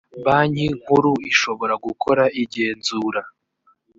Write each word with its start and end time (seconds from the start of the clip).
banki 0.25 0.65
nkuru 0.79 1.11
ishobora 1.31 1.73
gukora 1.85 2.23
igenzura 2.41 3.21